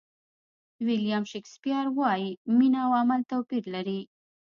[0.85, 3.99] ویلیام شکسپیر وایي مینه او عمل توپیر لري.